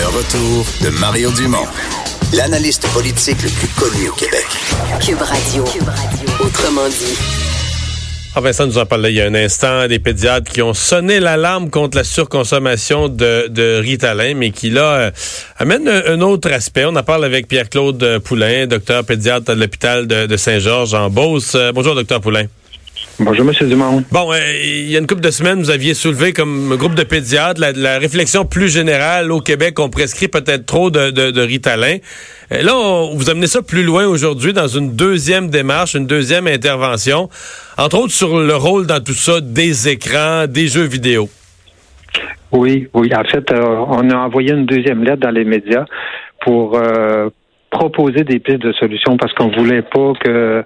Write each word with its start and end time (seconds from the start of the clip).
Le 0.00 0.06
retour 0.06 0.64
de 0.82 0.98
Mario 0.98 1.30
Dumont, 1.32 1.66
l'analyste 2.32 2.88
politique 2.94 3.36
le 3.42 3.50
plus 3.50 3.68
connu 3.68 4.08
au 4.08 4.12
Québec. 4.14 4.46
Cube 5.04 5.20
Radio. 5.20 5.62
Autrement 6.40 6.88
dit. 6.88 7.18
Ah 8.34 8.40
Vincent 8.40 8.66
nous 8.66 8.78
en 8.78 8.86
parlait 8.86 9.12
il 9.12 9.16
y 9.16 9.20
a 9.20 9.26
un 9.26 9.34
instant, 9.34 9.86
des 9.88 9.98
pédiatres 9.98 10.50
qui 10.50 10.62
ont 10.62 10.72
sonné 10.72 11.20
l'alarme 11.20 11.68
contre 11.68 11.98
la 11.98 12.04
surconsommation 12.04 13.10
de, 13.10 13.48
de 13.48 13.78
Ritalin, 13.78 14.32
mais 14.34 14.52
qui 14.52 14.70
là 14.70 14.94
euh, 14.94 15.10
amène 15.58 15.86
un, 15.86 16.22
autre 16.22 16.50
aspect. 16.50 16.86
On 16.86 16.96
en 16.96 17.02
parle 17.02 17.26
avec 17.26 17.46
Pierre-Claude 17.46 18.20
Poulain, 18.20 18.66
docteur 18.66 19.04
pédiatre 19.04 19.50
à 19.50 19.54
l'hôpital 19.54 20.06
de, 20.06 20.24
de 20.24 20.36
Saint-Georges 20.38 20.94
en 20.94 21.10
Beauce. 21.10 21.54
Euh, 21.56 21.72
bonjour, 21.74 21.94
docteur 21.94 22.22
Poulain. 22.22 22.46
Bonjour, 23.22 23.46
M. 23.46 23.68
Dumont. 23.68 24.02
Bon, 24.10 24.32
euh, 24.32 24.38
il 24.64 24.90
y 24.90 24.96
a 24.96 24.98
une 24.98 25.06
couple 25.06 25.20
de 25.20 25.30
semaines, 25.30 25.58
vous 25.58 25.68
aviez 25.68 25.92
soulevé 25.92 26.32
comme 26.32 26.74
groupe 26.76 26.94
de 26.94 27.02
pédiatres 27.02 27.60
la, 27.60 27.98
réflexion 27.98 28.46
plus 28.46 28.72
générale 28.72 29.30
au 29.30 29.40
Québec, 29.40 29.78
on 29.78 29.90
prescrit 29.90 30.28
peut-être 30.28 30.64
trop 30.64 30.90
de, 30.90 31.10
de, 31.10 31.40
Ritalin. 31.42 31.98
Euh, 32.50 32.62
là, 32.62 33.10
vous 33.14 33.28
amenez 33.28 33.46
ça 33.46 33.60
plus 33.60 33.82
loin 33.82 34.06
aujourd'hui 34.06 34.54
dans 34.54 34.68
une 34.68 34.96
deuxième 34.96 35.50
démarche, 35.50 35.94
une 35.94 36.06
deuxième 36.06 36.46
intervention, 36.46 37.28
entre 37.76 37.98
autres 37.98 38.12
sur 38.12 38.38
le 38.38 38.56
rôle 38.56 38.86
dans 38.86 39.00
tout 39.04 39.12
ça 39.12 39.42
des 39.42 39.90
écrans, 39.90 40.46
des 40.46 40.68
jeux 40.68 40.86
vidéo. 40.86 41.28
Oui, 42.52 42.88
oui. 42.94 43.10
En 43.14 43.24
fait, 43.24 43.52
euh, 43.52 43.84
on 43.88 44.08
a 44.08 44.16
envoyé 44.16 44.52
une 44.52 44.64
deuxième 44.64 45.04
lettre 45.04 45.20
dans 45.20 45.30
les 45.30 45.44
médias 45.44 45.84
pour 46.40 46.80
proposer 47.70 48.24
des 48.24 48.38
pistes 48.38 48.62
de 48.62 48.72
solutions 48.72 49.18
parce 49.18 49.34
qu'on 49.34 49.50
voulait 49.50 49.82
pas 49.82 50.12
que 50.24 50.64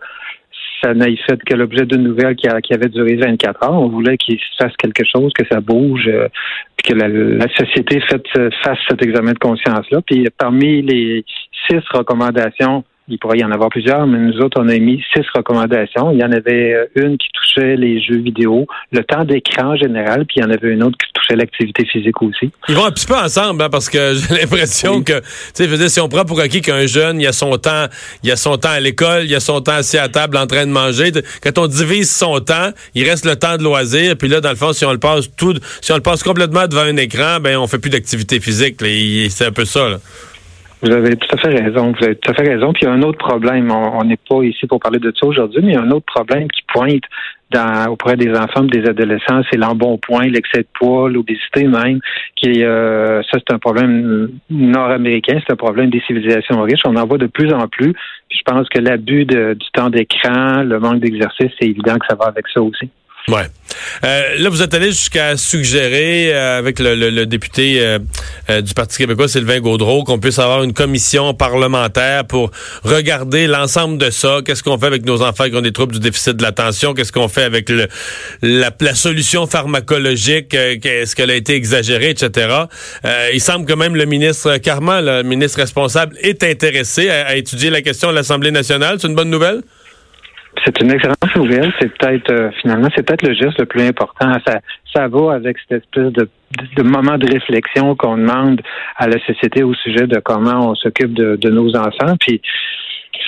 ça 0.84 0.92
n'ait 0.92 1.16
fait 1.16 1.42
que 1.44 1.54
l'objet 1.54 1.86
d'une 1.86 2.02
nouvelle 2.02 2.36
qui, 2.36 2.46
avait 2.48 2.88
duré 2.88 3.16
24 3.16 3.62
heures. 3.64 3.72
On 3.72 3.88
voulait 3.88 4.18
qu'il 4.18 4.38
se 4.38 4.44
fasse 4.58 4.76
quelque 4.76 5.04
chose, 5.04 5.32
que 5.32 5.46
ça 5.50 5.60
bouge, 5.60 6.08
euh, 6.08 6.28
puis 6.76 6.92
que 6.92 6.98
la, 6.98 7.48
société 7.56 8.00
fasse 8.62 8.78
cet 8.88 9.02
examen 9.02 9.32
de 9.32 9.38
conscience-là. 9.38 10.00
Puis 10.06 10.26
parmi 10.36 10.82
les 10.82 11.24
six 11.66 11.80
recommandations 11.92 12.84
il 13.08 13.18
pourrait 13.18 13.38
y 13.38 13.44
en 13.44 13.50
avoir 13.50 13.68
plusieurs, 13.68 14.06
mais 14.06 14.18
nous 14.18 14.40
autres, 14.40 14.58
on 14.58 14.68
a 14.68 14.78
mis 14.78 15.04
six 15.12 15.24
recommandations. 15.34 16.10
Il 16.10 16.18
y 16.18 16.24
en 16.24 16.32
avait 16.32 16.72
euh, 16.72 16.86
une 16.94 17.18
qui 17.18 17.28
touchait 17.34 17.76
les 17.76 18.00
jeux 18.00 18.16
vidéo, 18.16 18.66
le 18.92 19.04
temps 19.04 19.24
d'écran 19.24 19.72
en 19.72 19.76
général, 19.76 20.24
puis 20.24 20.36
il 20.38 20.42
y 20.42 20.44
en 20.44 20.50
avait 20.50 20.68
une 20.68 20.82
autre 20.82 20.96
qui 20.96 21.12
touchait 21.12 21.36
l'activité 21.36 21.84
physique 21.84 22.22
aussi. 22.22 22.50
Ils 22.68 22.74
vont 22.74 22.86
un 22.86 22.90
petit 22.90 23.06
peu 23.06 23.14
ensemble, 23.14 23.62
hein, 23.62 23.68
parce 23.70 23.90
que 23.90 24.14
j'ai 24.28 24.40
l'impression 24.40 25.02
que, 25.02 25.20
tu 25.54 25.66
sais, 25.66 25.88
si 25.88 26.00
on 26.00 26.08
prend 26.08 26.24
pour 26.24 26.40
acquis 26.40 26.62
qu'un 26.62 26.86
jeune, 26.86 27.20
il 27.20 27.26
a 27.26 27.32
son 27.32 27.58
temps, 27.58 27.86
il 28.22 28.32
a 28.32 28.36
son 28.36 28.56
temps 28.56 28.70
à 28.70 28.80
l'école, 28.80 29.24
il 29.24 29.34
a 29.34 29.40
son 29.40 29.60
temps 29.60 29.72
assis 29.72 29.98
à 29.98 30.08
table 30.08 30.38
en 30.38 30.46
train 30.46 30.66
de 30.66 30.72
manger. 30.72 31.12
Quand 31.42 31.58
on 31.58 31.66
divise 31.66 32.10
son 32.10 32.40
temps, 32.40 32.70
il 32.94 33.08
reste 33.08 33.26
le 33.26 33.36
temps 33.36 33.58
de 33.58 33.62
loisir, 33.62 34.16
puis 34.16 34.28
là, 34.28 34.40
dans 34.40 34.50
le 34.50 34.56
fond, 34.56 34.72
si 34.72 34.86
on 34.86 34.92
le 34.92 34.98
passe 34.98 35.28
tout, 35.36 35.54
si 35.82 35.92
on 35.92 35.96
le 35.96 36.02
passe 36.02 36.22
complètement 36.22 36.66
devant 36.66 36.82
un 36.82 36.96
écran, 36.96 37.38
ben, 37.40 37.58
on 37.58 37.66
fait 37.66 37.78
plus 37.78 37.90
d'activité 37.90 38.40
physique. 38.40 38.76
C'est 39.28 39.46
un 39.46 39.52
peu 39.52 39.66
ça, 39.66 39.90
là. 39.90 39.98
Vous 40.84 40.92
avez 40.92 41.16
tout 41.16 41.34
à 41.34 41.38
fait 41.38 41.48
raison. 41.48 41.92
Vous 41.92 42.04
avez 42.04 42.16
tout 42.16 42.30
à 42.30 42.34
fait 42.34 42.46
raison. 42.46 42.74
Puis 42.74 42.82
il 42.82 42.88
y 42.88 42.90
a 42.90 42.92
un 42.92 43.02
autre 43.02 43.18
problème. 43.18 43.70
On 43.70 44.04
n'est 44.04 44.18
pas 44.18 44.42
ici 44.42 44.66
pour 44.66 44.80
parler 44.80 44.98
de 44.98 45.12
ça 45.18 45.26
aujourd'hui, 45.26 45.62
mais 45.62 45.72
il 45.72 45.74
y 45.74 45.78
a 45.78 45.82
un 45.82 45.90
autre 45.90 46.04
problème 46.04 46.46
qui 46.48 46.62
pointe 46.68 47.02
dans, 47.50 47.90
auprès 47.90 48.16
des 48.16 48.30
enfants 48.36 48.64
des 48.64 48.84
adolescents, 48.88 49.42
c'est 49.50 49.56
l'embonpoint, 49.56 50.26
l'excès 50.26 50.62
de 50.62 50.66
poids, 50.74 51.08
l'obésité 51.08 51.64
même, 51.68 52.00
qui 52.34 52.64
euh, 52.64 53.22
ça 53.22 53.38
c'est 53.38 53.54
un 53.54 53.58
problème 53.58 54.30
nord-américain, 54.50 55.38
c'est 55.46 55.52
un 55.52 55.56
problème 55.56 55.88
des 55.88 56.00
civilisations 56.00 56.60
riches. 56.62 56.80
On 56.84 56.96
en 56.96 57.06
voit 57.06 57.18
de 57.18 57.28
plus 57.28 57.52
en 57.52 57.66
plus. 57.68 57.92
Puis 58.28 58.38
je 58.38 58.42
pense 58.44 58.68
que 58.68 58.80
l'abus 58.80 59.24
du 59.24 59.70
temps 59.72 59.88
d'écran, 59.88 60.64
le 60.64 60.78
manque 60.80 61.00
d'exercice, 61.00 61.50
c'est 61.58 61.68
évident 61.68 61.94
que 61.94 62.06
ça 62.08 62.16
va 62.16 62.26
avec 62.26 62.46
ça 62.52 62.60
aussi. 62.60 62.90
Ouais. 63.28 63.46
Euh, 64.04 64.36
là, 64.38 64.50
vous 64.50 64.60
êtes 64.60 64.74
allé 64.74 64.88
jusqu'à 64.88 65.38
suggérer 65.38 66.34
euh, 66.34 66.58
avec 66.58 66.78
le, 66.78 67.24
député 67.24 67.80
euh, 67.80 68.60
du 68.60 68.74
Parti 68.74 68.98
québécois, 68.98 69.28
Sylvain 69.28 69.60
Gaudreau, 69.60 70.04
qu'on 70.04 70.18
puisse 70.18 70.38
avoir 70.38 70.62
une 70.62 70.74
commission 70.74 71.32
parlementaire 71.32 72.26
pour 72.26 72.50
regarder 72.82 73.46
l'ensemble 73.46 73.96
de 73.96 74.10
ça. 74.10 74.40
Qu'est-ce 74.44 74.62
qu'on 74.62 74.78
fait 74.78 74.86
avec 74.86 75.06
nos 75.06 75.22
enfants 75.22 75.44
qui 75.44 75.56
ont 75.56 75.62
des 75.62 75.72
troubles 75.72 75.94
du 75.94 76.00
déficit 76.00 76.36
de 76.36 76.42
l'attention? 76.42 76.92
Qu'est-ce 76.92 77.12
qu'on 77.12 77.28
fait 77.28 77.44
avec 77.44 77.70
le, 77.70 77.88
la, 78.42 78.70
solution 78.94 79.46
pharmacologique? 79.46 80.52
Est-ce 80.52 81.16
qu'elle 81.16 81.30
a 81.30 81.34
été 81.34 81.54
exagérée, 81.54 82.10
etc.? 82.10 82.48
il 83.32 83.40
semble 83.40 83.64
que 83.64 83.72
même 83.72 83.96
le 83.96 84.04
ministre 84.04 84.58
Carman, 84.58 85.02
le 85.02 85.22
ministre 85.22 85.60
responsable, 85.60 86.16
est 86.20 86.42
intéressé 86.42 87.08
à 87.08 87.36
étudier 87.36 87.70
la 87.70 87.80
question 87.80 88.10
à 88.10 88.12
l'Assemblée 88.12 88.50
nationale. 88.50 88.98
C'est 89.00 89.08
une 89.08 89.14
bonne 89.14 89.30
nouvelle? 89.30 89.62
C'est 90.64 90.80
une 90.80 90.90
excellente 90.90 91.36
nouvelle. 91.36 91.72
C'est 91.78 91.92
peut-être 91.96 92.30
euh, 92.32 92.50
finalement 92.62 92.88
c'est 92.94 93.02
peut-être 93.02 93.26
le 93.26 93.34
geste 93.34 93.58
le 93.58 93.66
plus 93.66 93.82
important. 93.82 94.32
Ça, 94.46 94.60
ça 94.94 95.08
va 95.08 95.34
avec 95.34 95.58
cette 95.58 95.82
espèce 95.82 96.12
de, 96.12 96.28
de 96.76 96.82
moment 96.82 97.18
de 97.18 97.30
réflexion 97.30 97.94
qu'on 97.96 98.16
demande 98.16 98.62
à 98.96 99.08
la 99.08 99.18
société 99.26 99.62
au 99.62 99.74
sujet 99.74 100.06
de 100.06 100.20
comment 100.20 100.70
on 100.70 100.74
s'occupe 100.74 101.12
de, 101.12 101.36
de, 101.36 101.50
nos 101.50 101.76
enfants. 101.76 102.16
Puis 102.18 102.40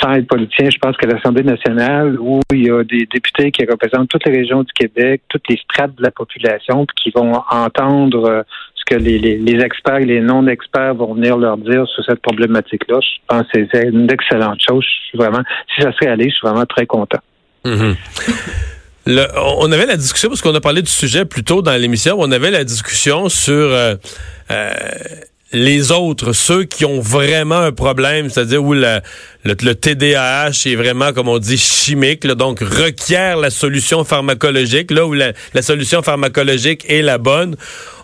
sans 0.01 0.15
être 0.15 0.27
politicien, 0.27 0.69
je 0.71 0.79
pense 0.79 0.97
que 0.97 1.07
l'Assemblée 1.07 1.43
nationale, 1.43 2.17
où 2.21 2.41
il 2.53 2.67
y 2.67 2.71
a 2.71 2.83
des 2.85 3.07
députés 3.07 3.51
qui 3.51 3.65
représentent 3.65 4.09
toutes 4.09 4.27
les 4.27 4.37
régions 4.37 4.63
du 4.63 4.73
Québec, 4.73 5.23
toutes 5.29 5.49
les 5.49 5.57
strates 5.57 5.95
de 5.95 6.03
la 6.03 6.11
population, 6.11 6.87
puis 6.87 6.97
qui 7.05 7.11
vont 7.15 7.33
entendre 7.51 8.29
euh, 8.29 8.43
que 8.87 8.95
les, 8.95 9.19
les, 9.19 9.65
experts 9.65 9.97
et 9.97 10.05
les 10.05 10.21
non-experts 10.21 10.95
vont 10.95 11.15
venir 11.15 11.37
leur 11.37 11.57
dire 11.59 11.87
sur 11.89 12.05
cette 12.05 12.21
problématique-là. 12.21 12.99
Je 13.01 13.19
pense 13.27 13.47
que 13.53 13.67
c'est 13.73 13.89
une 13.89 14.11
excellente 14.11 14.61
chose. 14.67 14.85
Je 14.85 15.09
suis 15.09 15.19
vraiment, 15.19 15.43
si 15.75 15.83
ça 15.83 15.93
se 15.93 15.99
réalise, 16.01 16.31
je 16.31 16.37
suis 16.37 16.47
vraiment 16.47 16.67
très 16.67 16.87
content. 16.87 17.19
Mm-hmm. 17.65 17.97
on 19.59 19.73
avait 19.73 19.87
la 19.87 19.97
discussion, 19.97 20.29
parce 20.29 20.41
qu'on 20.41 20.55
a 20.55 20.61
parlé 20.61 20.83
du 20.83 20.91
sujet 20.91 21.25
plus 21.25 21.45
tôt 21.45 21.63
dans 21.63 21.75
l'émission, 21.81 22.17
on 22.19 22.31
avait 22.31 22.51
la 22.51 22.65
discussion 22.65 23.29
sur 23.29 23.53
euh, 23.53 23.95
euh, 24.51 24.71
les 25.53 25.93
autres, 25.93 26.33
ceux 26.33 26.65
qui 26.65 26.85
ont 26.85 27.01
vraiment 27.01 27.59
un 27.59 27.71
problème, 27.71 28.29
c'est-à-dire 28.29 28.65
où 28.65 28.75
le, 28.75 29.01
le, 29.45 29.75
TDAH 29.75 30.67
est 30.67 30.75
vraiment, 30.75 31.13
comme 31.13 31.29
on 31.29 31.39
dit, 31.39 31.57
chimique, 31.57 32.27
donc 32.27 32.59
requiert 32.61 33.37
la 33.37 33.51
solution 33.51 34.03
pharmacologique, 34.03 34.91
là 34.91 35.07
où 35.07 35.15
la, 35.15 35.33
solution 35.63 36.03
pharmacologique 36.03 36.85
est 36.89 37.03
la 37.03 37.19
bonne. 37.19 37.57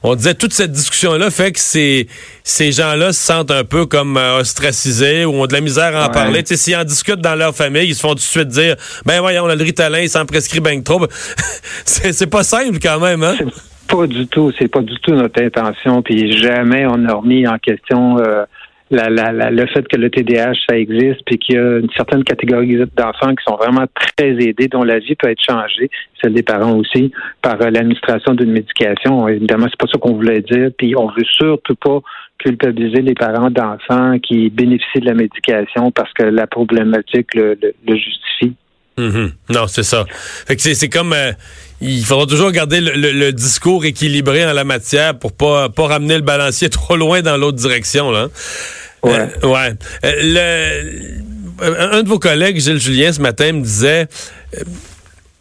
On 0.04 0.14
disait 0.14 0.34
toute 0.34 0.52
cette 0.52 0.70
discussion-là 0.70 1.31
fait 1.31 1.52
que 1.52 1.60
ces, 1.60 2.06
ces 2.44 2.70
gens-là 2.70 3.12
se 3.12 3.20
sentent 3.20 3.50
un 3.50 3.64
peu 3.64 3.86
comme 3.86 4.16
euh, 4.16 4.41
ostracisés 4.41 5.25
ou 5.25 5.34
ont 5.34 5.47
de 5.47 5.52
la 5.52 5.60
misère 5.60 5.97
à 5.97 6.06
en 6.06 6.10
parler. 6.10 6.42
S'ils 6.44 6.76
en 6.76 6.84
discutent 6.84 7.20
dans 7.20 7.34
leur 7.34 7.54
famille, 7.54 7.88
ils 7.88 7.94
se 7.94 8.00
font 8.00 8.10
tout 8.10 8.16
de 8.16 8.20
suite 8.20 8.48
dire, 8.48 8.76
ben 9.04 9.20
voyons, 9.20 9.44
on 9.44 9.48
a 9.48 9.56
le 9.56 9.64
ritalin, 9.64 10.00
il 10.00 10.10
s'en 10.10 10.26
prescrit 10.26 10.60
bien 10.60 10.81
trop. 10.81 11.06
c'est 11.84 12.26
pas 12.26 12.44
simple 12.44 12.78
quand 12.81 13.00
même, 13.00 13.22
hein? 13.25 13.36
Pas 13.88 14.06
du 14.06 14.26
tout, 14.26 14.53
c'est 14.59 14.69
pas 14.69 14.81
du 14.81 14.98
tout 15.00 15.12
notre 15.12 15.43
intention. 15.43 16.03
Puis 16.03 16.32
jamais 16.32 16.87
on 16.87 17.04
a 17.06 17.15
remis 17.15 17.47
en 17.47 17.59
question 17.59 18.19
euh, 18.19 18.44
la, 18.93 19.09
la, 19.09 19.50
le 19.50 19.66
fait 19.66 19.87
que 19.88 19.97
le 19.97 20.10
TDAH 20.10 20.53
ça 20.69 20.76
existe, 20.76 21.22
puis 21.25 21.38
qu'il 21.38 21.56
y 21.56 21.59
a 21.59 21.78
une 21.78 21.91
certaine 21.97 22.25
catégorie 22.25 22.76
d'enfants 22.97 23.34
qui 23.34 23.43
sont 23.44 23.56
vraiment 23.56 23.87
très 23.94 24.31
aidés, 24.32 24.69
dont 24.69 24.84
la 24.84 24.98
vie 24.98 25.15
peut 25.15 25.31
être 25.31 25.43
changée, 25.43 25.91
celle 26.20 26.34
des 26.34 26.43
parents 26.43 26.76
aussi, 26.76 27.10
par 27.41 27.60
euh, 27.62 27.70
l'administration 27.70 28.34
d'une 28.34 28.53
médication. 28.53 29.26
Évidemment, 29.28 29.66
c'est 29.70 29.78
pas 29.78 29.91
ça 29.91 29.99
qu'on 29.99 30.14
voulait 30.14 30.43
dire. 30.43 30.70
Puis 30.76 30.94
on 30.97 31.06
veut 31.06 31.25
surtout 31.25 31.75
pas 31.75 32.00
culpabiliser 32.38 33.00
les 33.03 33.14
parents 33.14 33.50
d'enfants 33.50 34.19
qui 34.19 34.50
bénéficient 34.50 35.00
de 35.00 35.06
la 35.06 35.14
médication 35.14 35.91
parce 35.91 36.12
que 36.12 36.25
la 36.25 36.47
problématique 36.47 37.34
le, 37.34 37.59
le, 37.60 37.97
justifie. 37.97 38.54
Mm-hmm. 38.98 39.32
Non, 39.50 39.66
c'est 39.69 39.82
ça. 39.82 40.04
Fait 40.47 40.56
que 40.56 40.62
c'est 40.62 40.88
comme 40.88 41.12
euh, 41.12 41.32
il 41.80 42.04
faudra 42.04 42.26
toujours 42.26 42.50
garder 42.53 42.80
le, 42.80 43.32
discours 43.32 43.84
équilibré 43.84 44.44
en 44.47 44.53
la 44.53 44.64
matière 44.64 45.19
pour 45.19 45.32
pas 45.32 45.69
pas 45.69 45.86
ramener 45.86 46.16
le 46.16 46.22
balancier 46.22 46.70
trop 46.70 46.97
loin 46.97 47.22
dans 47.22 47.36
l'autre 47.36 47.58
direction 47.58 48.10
là. 48.10 48.28
Ouais. 49.02 49.28
Euh, 49.42 49.48
ouais. 49.48 49.72
Euh, 50.04 51.20
le, 51.60 51.94
un 51.94 52.02
de 52.02 52.08
vos 52.08 52.19
collègues, 52.19 52.60
Gilles 52.60 52.81
Julien, 52.81 53.12
ce 53.12 53.20
matin 53.20 53.52
me 53.52 53.62
disait 53.62 54.06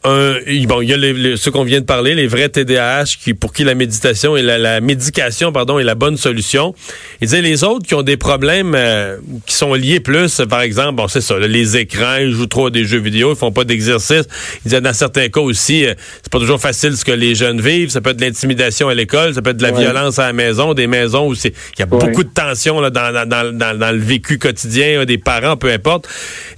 un, 0.03 0.33
bon, 0.65 0.81
il 0.81 0.89
y 0.89 0.93
a 0.93 0.97
les, 0.97 1.37
ceux 1.37 1.51
qu'on 1.51 1.63
vient 1.63 1.79
de 1.79 1.85
parler, 1.85 2.15
les 2.15 2.25
vrais 2.25 2.49
TDAH, 2.49 3.17
qui, 3.21 3.35
pour 3.35 3.53
qui 3.53 3.63
la 3.63 3.75
méditation 3.75 4.35
et 4.35 4.41
la, 4.41 4.81
médication, 4.81 5.51
pardon, 5.51 5.77
est 5.77 5.83
la 5.83 5.93
bonne 5.93 6.17
solution. 6.17 6.73
Il 7.21 7.27
disait 7.27 7.41
les 7.41 7.63
autres 7.63 7.85
qui 7.85 7.93
ont 7.93 8.01
des 8.01 8.17
problèmes 8.17 8.73
euh, 8.75 9.17
qui 9.45 9.53
sont 9.53 9.75
liés 9.75 9.99
plus, 9.99 10.41
par 10.49 10.61
exemple, 10.61 10.93
bon, 10.93 11.07
c'est 11.07 11.21
ça, 11.21 11.37
les 11.37 11.77
écrans, 11.77 12.17
ils 12.17 12.31
jouent 12.31 12.47
trop 12.47 12.67
à 12.67 12.69
des 12.71 12.83
jeux 12.83 12.99
vidéo, 12.99 13.33
ils 13.33 13.37
font 13.37 13.51
pas 13.51 13.63
d'exercice. 13.63 14.23
Il 14.57 14.69
disait 14.69 14.81
dans 14.81 14.93
certains 14.93 15.29
cas 15.29 15.41
aussi, 15.41 15.85
euh, 15.85 15.93
c'est 16.23 16.31
pas 16.31 16.39
toujours 16.39 16.59
facile 16.59 16.97
ce 16.97 17.05
que 17.05 17.11
les 17.11 17.35
jeunes 17.35 17.61
vivent. 17.61 17.89
Ça 17.89 18.01
peut 18.01 18.09
être 18.09 18.17
de 18.17 18.25
l'intimidation 18.25 18.89
à 18.89 18.95
l'école, 18.95 19.35
ça 19.35 19.43
peut 19.43 19.51
être 19.51 19.57
de 19.57 19.63
la 19.63 19.71
violence 19.71 20.17
à 20.17 20.27
la 20.27 20.33
maison, 20.33 20.73
des 20.73 20.87
maisons 20.87 21.29
où 21.29 21.33
il 21.33 21.51
y 21.77 21.83
a 21.83 21.85
beaucoup 21.85 22.23
de 22.23 22.29
tension 22.29 22.79
là, 22.79 22.89
dans, 22.89 23.13
dans, 23.13 23.27
dans, 23.27 23.77
dans, 23.77 23.91
le 23.91 24.01
vécu 24.01 24.39
quotidien 24.39 25.05
des 25.05 25.19
parents, 25.19 25.57
peu 25.57 25.71
importe. 25.71 26.07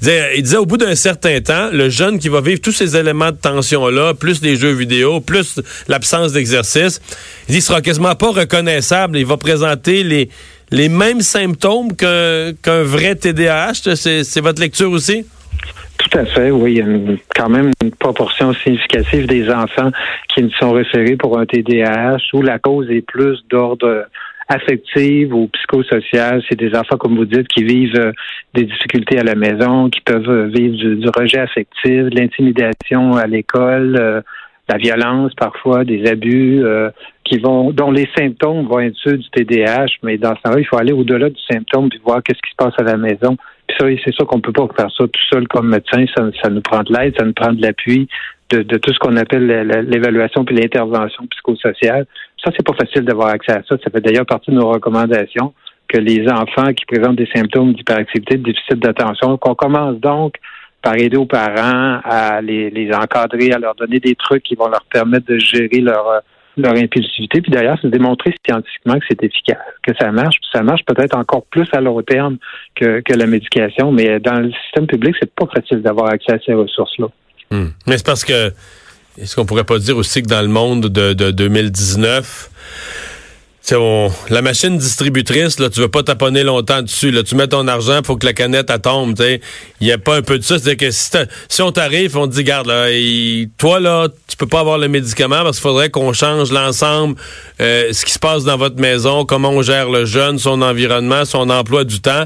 Il 0.01 0.05
disait, 0.05 0.31
il 0.37 0.43
disait 0.43 0.57
au 0.57 0.65
bout 0.65 0.77
d'un 0.77 0.95
certain 0.95 1.41
temps, 1.41 1.69
le 1.73 1.89
jeune 1.89 2.19
qui 2.19 2.29
va 2.29 2.39
vivre 2.39 2.61
tous 2.61 2.71
ces 2.71 2.95
éléments 2.95 3.32
tension-là, 3.41 4.13
plus 4.13 4.41
les 4.41 4.55
jeux 4.55 4.73
vidéo, 4.73 5.19
plus 5.19 5.59
l'absence 5.87 6.33
d'exercice, 6.33 7.01
il 7.49 7.61
sera 7.61 7.81
quasiment 7.81 8.15
pas 8.15 8.31
reconnaissable. 8.31 9.17
Il 9.17 9.25
va 9.25 9.37
présenter 9.37 10.03
les, 10.03 10.29
les 10.71 10.89
mêmes 10.89 11.21
symptômes 11.21 11.95
qu'un 11.95 12.83
vrai 12.83 13.15
TDAH. 13.15 13.95
C'est 13.95 14.41
votre 14.41 14.61
lecture 14.61 14.91
aussi? 14.91 15.25
Tout 15.97 16.17
à 16.17 16.25
fait, 16.25 16.51
oui. 16.51 16.73
Il 16.73 16.77
y 16.77 16.81
a 16.81 17.15
quand 17.35 17.49
même 17.49 17.71
une 17.81 17.91
proportion 17.91 18.53
significative 18.53 19.27
des 19.27 19.49
enfants 19.49 19.91
qui 20.33 20.43
ne 20.43 20.49
sont 20.59 20.71
référés 20.71 21.15
pour 21.15 21.39
un 21.39 21.45
TDAH 21.45 22.17
où 22.33 22.41
la 22.41 22.59
cause 22.59 22.89
est 22.89 23.05
plus 23.05 23.39
d'ordre 23.49 24.05
affectives 24.53 25.33
ou 25.33 25.47
psychosociales. 25.47 26.41
C'est 26.49 26.57
des 26.57 26.75
enfants, 26.75 26.97
comme 26.97 27.15
vous 27.15 27.25
dites, 27.25 27.47
qui 27.47 27.63
vivent 27.63 28.13
des 28.53 28.63
difficultés 28.63 29.19
à 29.19 29.23
la 29.23 29.35
maison, 29.35 29.89
qui 29.89 30.01
peuvent 30.01 30.47
vivre 30.47 30.75
du, 30.75 31.07
rejet 31.15 31.39
affectif, 31.39 31.85
de 31.85 32.19
l'intimidation 32.19 33.15
à 33.15 33.27
l'école, 33.27 34.23
la 34.69 34.77
violence 34.77 35.33
parfois, 35.35 35.83
des 35.83 36.07
abus 36.07 36.63
qui 37.23 37.37
vont 37.37 37.71
dont 37.71 37.91
les 37.91 38.07
symptômes 38.17 38.67
vont 38.67 38.79
être 38.79 38.95
ceux 39.03 39.17
du 39.17 39.29
TDAH, 39.29 39.87
mais 40.03 40.17
dans 40.17 40.35
ce 40.35 40.41
cas-là, 40.41 40.59
il 40.59 40.65
faut 40.65 40.77
aller 40.77 40.93
au-delà 40.93 41.29
du 41.29 41.41
symptôme 41.51 41.89
puis 41.89 41.99
voir 42.03 42.21
qu'est-ce 42.23 42.41
qui 42.41 42.51
se 42.51 42.55
passe 42.57 42.73
à 42.77 42.83
la 42.83 42.97
maison. 42.97 43.37
Puis 43.67 43.77
ça, 43.79 43.87
c'est 44.03 44.13
sûr 44.13 44.27
qu'on 44.27 44.41
peut 44.41 44.51
pas 44.51 44.67
faire 44.75 44.91
ça 44.91 45.05
tout 45.05 45.21
seul 45.31 45.47
comme 45.47 45.69
médecin. 45.69 46.05
Ça 46.15 46.49
nous 46.49 46.61
prend 46.61 46.83
de 46.83 46.93
l'aide, 46.93 47.15
ça 47.17 47.25
nous 47.25 47.33
prend 47.33 47.53
de 47.53 47.61
l'appui 47.61 48.07
de, 48.61 48.77
tout 48.77 48.93
ce 48.93 48.99
qu'on 48.99 49.15
appelle 49.17 49.47
l'évaluation 49.87 50.45
puis 50.45 50.55
l'intervention 50.55 51.25
psychosociale. 51.27 52.05
Ça, 52.43 52.51
c'est 52.55 52.65
pas 52.65 52.73
facile 52.73 53.03
d'avoir 53.03 53.29
accès 53.29 53.53
à 53.53 53.63
ça. 53.67 53.77
Ça 53.83 53.89
fait 53.89 54.01
d'ailleurs 54.01 54.25
partie 54.25 54.51
de 54.51 54.55
nos 54.55 54.69
recommandations 54.69 55.53
que 55.87 55.97
les 55.97 56.27
enfants 56.29 56.73
qui 56.73 56.85
présentent 56.85 57.15
des 57.15 57.29
symptômes 57.33 57.73
d'hyperactivité, 57.73 58.37
de 58.37 58.43
déficit 58.43 58.79
d'attention, 58.79 59.37
qu'on 59.37 59.55
commence 59.55 59.97
donc 59.99 60.35
par 60.81 60.95
aider 60.95 61.17
aux 61.17 61.25
parents 61.25 61.99
à 62.03 62.41
les, 62.41 62.69
les 62.69 62.93
encadrer, 62.93 63.51
à 63.51 63.59
leur 63.59 63.75
donner 63.75 63.99
des 63.99 64.15
trucs 64.15 64.43
qui 64.43 64.55
vont 64.55 64.67
leur 64.67 64.83
permettre 64.91 65.27
de 65.27 65.37
gérer 65.37 65.79
leur 65.79 66.23
leur 66.57 66.73
impulsivité. 66.73 67.41
Puis 67.41 67.51
d'ailleurs, 67.51 67.77
c'est 67.81 67.89
démontré 67.89 68.33
scientifiquement 68.45 68.99
que 68.99 69.05
c'est 69.09 69.23
efficace, 69.23 69.57
que 69.81 69.93
ça 69.99 70.11
marche. 70.11 70.35
Puis 70.39 70.49
ça 70.53 70.61
marche 70.61 70.83
peut-être 70.85 71.17
encore 71.17 71.43
plus 71.45 71.67
à 71.73 71.81
long 71.81 72.01
terme 72.01 72.37
que, 72.75 73.01
que 73.01 73.13
la 73.13 73.25
médication, 73.25 73.91
mais 73.91 74.19
dans 74.19 74.39
le 74.39 74.51
système 74.51 74.87
public, 74.87 75.15
c'est 75.19 75.33
pas 75.33 75.47
facile 75.47 75.81
d'avoir 75.81 76.09
accès 76.09 76.33
à 76.33 76.39
ces 76.45 76.53
ressources-là. 76.53 77.07
Hmm. 77.51 77.67
Mais 77.87 77.97
c'est 77.97 78.05
parce 78.05 78.23
que, 78.23 78.53
est-ce 79.17 79.35
qu'on 79.35 79.45
pourrait 79.45 79.63
pas 79.63 79.79
dire 79.79 79.97
aussi 79.97 80.21
que 80.21 80.27
dans 80.27 80.41
le 80.41 80.47
monde 80.47 80.87
de, 80.87 81.13
de 81.13 81.31
2019, 81.31 82.49
on, 83.71 84.11
la 84.29 84.41
machine 84.41 84.77
distributrice, 84.77 85.57
là, 85.57 85.69
tu 85.69 85.79
veux 85.79 85.87
pas 85.87 86.03
taponner 86.03 86.43
longtemps 86.43 86.81
dessus. 86.81 87.11
Là, 87.11 87.23
tu 87.23 87.35
mets 87.35 87.47
ton 87.47 87.67
argent 87.67 88.01
pour 88.01 88.19
que 88.19 88.25
la 88.25 88.33
canette 88.33 88.69
elle 88.69 88.81
tombe. 88.81 89.15
Il 89.19 89.39
n'y 89.81 89.91
a 89.91 89.97
pas 89.97 90.17
un 90.17 90.21
peu 90.21 90.37
de 90.37 90.43
ça. 90.43 90.59
C'est 90.59 90.75
que 90.75 90.91
si, 90.91 91.61
on 91.61 91.71
t'arrive, 91.71 92.17
on 92.17 92.27
te 92.27 92.33
dit, 92.33 92.43
garde, 92.43 92.67
là, 92.67 92.89
toi, 93.57 93.79
là, 93.79 94.09
tu 94.27 94.35
peux 94.35 94.47
pas 94.47 94.59
avoir 94.59 94.77
le 94.77 94.89
médicament 94.89 95.43
parce 95.43 95.57
qu'il 95.57 95.63
faudrait 95.63 95.89
qu'on 95.89 96.11
change 96.11 96.51
l'ensemble, 96.51 97.15
euh, 97.61 97.93
ce 97.93 98.03
qui 98.03 98.11
se 98.11 98.19
passe 98.19 98.43
dans 98.43 98.57
votre 98.57 98.79
maison, 98.79 99.25
comment 99.25 99.49
on 99.49 99.61
gère 99.61 99.89
le 99.89 100.05
jeune, 100.05 100.39
son 100.39 100.61
environnement, 100.61 101.23
son 101.23 101.49
emploi 101.49 101.85
du 101.85 102.01
temps 102.01 102.25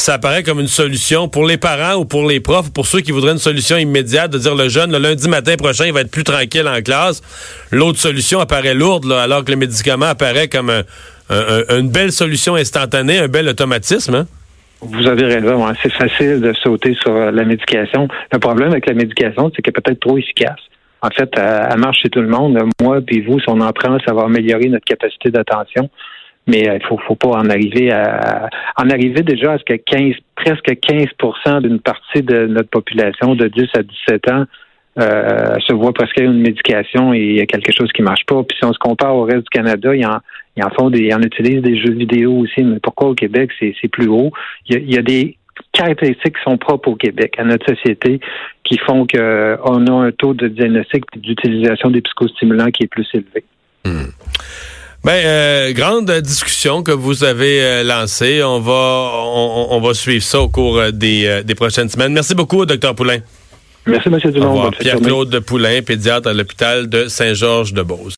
ça 0.00 0.14
apparaît 0.14 0.42
comme 0.42 0.60
une 0.60 0.68
solution 0.68 1.28
pour 1.28 1.46
les 1.46 1.56
parents 1.56 1.94
ou 1.96 2.04
pour 2.04 2.28
les 2.28 2.40
profs, 2.40 2.72
pour 2.72 2.86
ceux 2.86 3.00
qui 3.00 3.12
voudraient 3.12 3.32
une 3.32 3.38
solution 3.38 3.76
immédiate, 3.76 4.30
de 4.30 4.38
dire 4.38 4.54
le 4.54 4.68
jeune, 4.68 4.92
le 4.92 4.98
lundi 4.98 5.28
matin 5.28 5.56
prochain, 5.56 5.86
il 5.86 5.92
va 5.92 6.00
être 6.00 6.10
plus 6.10 6.24
tranquille 6.24 6.68
en 6.68 6.80
classe. 6.82 7.22
L'autre 7.70 7.98
solution 7.98 8.40
apparaît 8.40 8.74
lourde, 8.74 9.10
alors 9.12 9.44
que 9.44 9.50
le 9.50 9.56
médicament 9.56 10.06
apparaît 10.06 10.48
comme 10.48 10.72
une 11.30 11.90
belle 11.90 12.12
solution 12.12 12.54
instantanée, 12.54 13.18
un 13.18 13.28
bel 13.28 13.48
automatisme. 13.48 14.14
Hein? 14.14 14.26
Vous 14.80 15.08
avez 15.08 15.24
raison, 15.24 15.66
hein. 15.66 15.72
c'est 15.82 15.92
facile 15.92 16.40
de 16.40 16.52
sauter 16.52 16.94
sur 16.94 17.10
euh, 17.10 17.30
la 17.32 17.44
médication. 17.44 18.06
Le 18.32 18.38
problème 18.38 18.70
avec 18.70 18.86
la 18.86 18.94
médication, 18.94 19.50
c'est 19.54 19.62
qu'elle 19.62 19.74
est 19.76 19.80
peut-être 19.80 20.00
trop 20.00 20.16
efficace. 20.16 20.60
En 21.02 21.10
fait, 21.10 21.30
elle, 21.36 21.78
marche 21.78 21.98
chez 22.02 22.10
tout 22.10 22.20
le 22.20 22.28
monde. 22.28 22.58
Moi 22.80 23.00
puis 23.04 23.20
vous, 23.22 23.40
si 23.40 23.48
on 23.48 23.60
en 23.60 23.72
prend, 23.72 23.98
ça 24.06 24.12
va 24.14 24.22
améliorer 24.22 24.68
notre 24.68 24.84
capacité 24.84 25.30
d'attention 25.30 25.90
mais 26.48 26.62
il 26.62 26.68
euh, 26.68 26.78
faut, 26.88 26.98
faut 27.06 27.14
pas 27.14 27.28
en 27.28 27.48
arriver 27.50 27.92
à 27.92 28.48
en 28.76 28.90
arriver 28.90 29.22
déjà 29.22 29.52
à 29.52 29.58
ce 29.58 29.64
que 29.64 29.74
15, 29.74 30.14
presque 30.34 30.70
15% 30.70 31.62
d'une 31.62 31.78
partie 31.78 32.22
de 32.22 32.46
notre 32.46 32.70
population 32.70 33.34
de 33.34 33.46
10 33.46 33.68
à 33.74 33.82
17 33.82 34.30
ans 34.30 34.44
euh, 34.98 35.54
se 35.64 35.72
voit 35.72 35.92
presque 35.92 36.18
une 36.18 36.40
médication 36.40 37.14
et 37.14 37.20
il 37.20 37.36
y 37.36 37.40
a 37.40 37.46
quelque 37.46 37.72
chose 37.72 37.92
qui 37.92 38.02
marche 38.02 38.24
pas. 38.26 38.42
Puis 38.42 38.56
si 38.58 38.64
on 38.64 38.72
se 38.72 38.78
compare 38.78 39.14
au 39.14 39.22
reste 39.22 39.42
du 39.42 39.50
Canada, 39.50 39.94
il 39.94 40.00
y 40.00 40.06
en, 40.06 40.18
il 40.56 40.64
en 40.64 40.70
font 40.70 40.90
des, 40.90 41.00
ils 41.00 41.14
en 41.14 41.22
utilisent 41.22 41.62
des 41.62 41.78
jeux 41.78 41.92
vidéo 41.92 42.38
aussi, 42.38 42.64
mais 42.64 42.80
pourquoi 42.80 43.10
au 43.10 43.14
Québec 43.14 43.50
c'est, 43.60 43.88
plus 43.88 44.08
haut? 44.08 44.32
Il 44.68 44.92
y, 44.92 44.98
a, 44.98 45.02
des 45.02 45.36
caractéristiques 45.72 46.36
qui 46.36 46.42
sont 46.42 46.56
propres 46.56 46.88
au 46.88 46.96
Québec, 46.96 47.34
à 47.38 47.44
notre 47.44 47.66
société, 47.66 48.18
qui 48.64 48.78
font 48.78 49.06
qu'on 49.06 49.86
a 49.86 49.92
un 49.92 50.10
taux 50.10 50.34
de 50.34 50.48
diagnostic 50.48 51.04
et 51.14 51.18
d'utilisation 51.20 51.90
des 51.90 52.00
psychostimulants 52.00 52.70
qui 52.70 52.84
est 52.84 52.88
plus 52.88 53.06
élevé. 53.14 53.44
Hmm. 53.84 54.10
Ben, 55.04 55.12
euh, 55.12 55.72
grande 55.72 56.10
discussion 56.20 56.82
que 56.82 56.90
vous 56.90 57.22
avez 57.22 57.62
euh, 57.62 57.82
lancée. 57.84 58.42
On 58.42 58.60
va, 58.60 59.10
on, 59.70 59.80
va 59.80 59.94
suivre 59.94 60.24
ça 60.24 60.40
au 60.40 60.48
cours 60.48 60.78
euh, 60.78 60.90
des, 60.90 61.42
des 61.44 61.54
prochaines 61.54 61.88
semaines. 61.88 62.12
Merci 62.12 62.34
beaucoup, 62.34 62.66
docteur 62.66 62.94
Poulain. 62.94 63.18
Merci, 63.86 64.08
M. 64.08 64.18
Dumont. 64.32 64.70
Pierre-Claude 64.72 65.40
Poulain, 65.40 65.80
pédiatre 65.82 66.28
à 66.28 66.34
l'hôpital 66.34 66.88
de 66.88 67.08
Saint-Georges-de-Beauce. 67.08 68.00